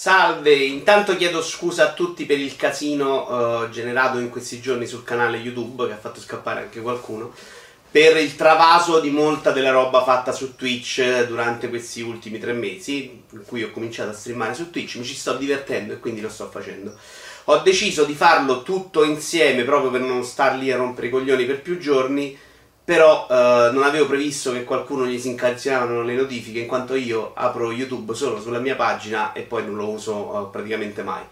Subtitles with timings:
[0.00, 5.04] Salve, intanto chiedo scusa a tutti per il casino uh, generato in questi giorni sul
[5.04, 7.34] canale YouTube che ha fatto scappare anche qualcuno
[7.90, 13.22] per il travaso di molta della roba fatta su Twitch durante questi ultimi tre mesi
[13.30, 16.30] in cui ho cominciato a streamare su Twitch, mi ci sto divertendo e quindi lo
[16.30, 16.96] sto facendo.
[17.44, 21.44] Ho deciso di farlo tutto insieme proprio per non star lì a rompere i coglioni
[21.44, 22.38] per più giorni
[22.90, 27.30] però eh, non avevo previsto che qualcuno gli si incazionavano le notifiche in quanto io
[27.36, 31.22] apro YouTube solo sulla mia pagina e poi non lo uso eh, praticamente mai.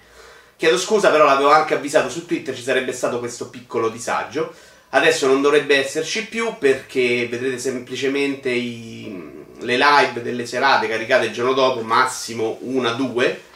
[0.54, 4.54] Chiedo scusa, però l'avevo anche avvisato su Twitter, ci sarebbe stato questo piccolo disagio.
[4.90, 11.32] Adesso non dovrebbe esserci più perché vedrete semplicemente i, le live delle serate caricate il
[11.32, 13.46] giorno dopo, massimo una, due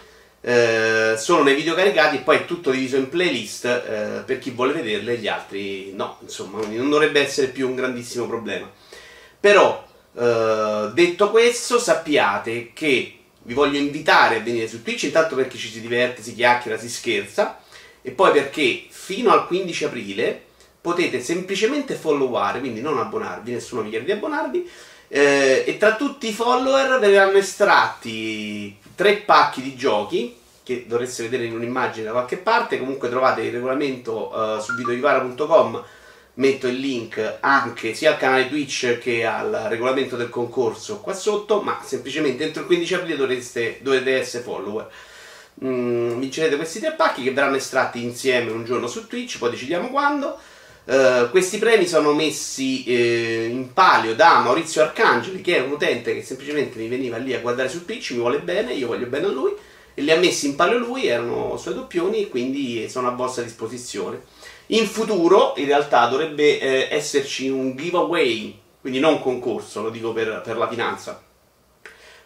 [0.44, 4.50] eh, sono nei video caricati e poi è tutto diviso in playlist eh, per chi
[4.50, 8.68] vuole vederle, gli altri no, insomma, non dovrebbe essere più un grandissimo problema.
[9.38, 9.86] Però,
[10.18, 15.68] eh, detto questo, sappiate che vi voglio invitare a venire su Twitch, intanto perché ci
[15.68, 17.60] si diverte, si chiacchiera, si scherza,
[18.02, 20.42] e poi perché fino al 15 aprile
[20.80, 24.68] potete semplicemente followare, quindi non abbonarvi, nessuno vi chiede di abbonarvi,
[25.06, 31.44] eh, e tra tutti i follower verranno estratti tre pacchi di giochi che dovreste vedere
[31.44, 32.78] in un'immagine da qualche parte.
[32.78, 35.84] Comunque trovate il regolamento uh, su videoivara.com.
[36.34, 41.60] Metto il link anche sia al canale Twitch che al regolamento del concorso qua sotto.
[41.60, 44.88] Ma semplicemente entro il 15 aprile dovreste, dovete essere follower.
[45.64, 49.88] Mm, vincerete questi tre pacchi che verranno estratti insieme un giorno su Twitch, poi decidiamo
[49.90, 50.38] quando.
[50.84, 56.12] Uh, questi premi sono messi eh, in palio da Maurizio Arcangeli, che è un utente
[56.12, 59.26] che semplicemente mi veniva lì a guardare su Twitch, mi vuole bene, io voglio bene
[59.26, 59.54] a lui,
[59.94, 64.22] li ha messi in palio lui, erano suoi doppioni, e quindi sono a vostra disposizione.
[64.68, 70.40] In futuro, in realtà, dovrebbe eh, esserci un giveaway, quindi non concorso, lo dico per,
[70.42, 71.22] per la finanza,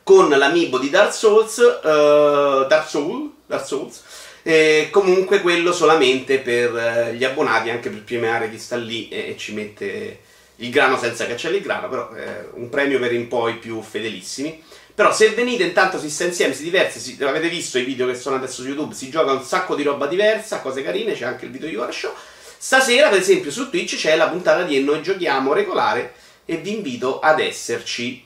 [0.03, 4.03] con l'amiibo di Dark Souls, uh, Dark, Soul, Dark Souls
[4.48, 9.31] e comunque quello solamente per eh, gli abbonati, anche per premiare chi sta lì e,
[9.31, 10.21] e ci mette
[10.56, 14.62] il grano senza cacciare il grano, però è un premio per in poi più fedelissimi.
[14.94, 18.15] Però se venite intanto si sta insieme, si diverte, si, avete visto i video che
[18.15, 21.44] sono adesso su YouTube, si gioca un sacco di roba diversa, cose carine, c'è anche
[21.44, 22.15] il video War Show.
[22.56, 26.15] Stasera, per esempio, su Twitch c'è la puntata di E noi giochiamo regolare
[26.47, 28.25] e vi invito ad esserci.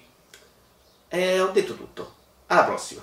[1.09, 2.15] E ho detto tutto.
[2.47, 3.03] Alla prossima.